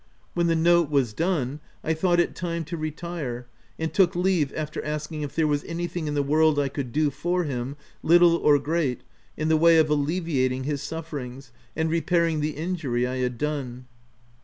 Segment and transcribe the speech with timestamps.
[0.33, 3.45] When the note was done, I thought it time to retire,
[3.77, 7.11] and took leave after asking if there was anything in the world I could do
[7.11, 9.01] for him, little or great,
[9.37, 13.85] in the way of alleviating his sufferings, and repairing the in jury I had done.